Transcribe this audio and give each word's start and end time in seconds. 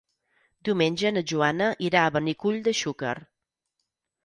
Diumenge 0.69 1.11
na 1.17 1.23
Joana 1.33 1.67
irà 1.89 2.07
a 2.07 2.15
Benicull 2.17 2.59
de 2.71 2.77
Xúquer. 2.83 3.15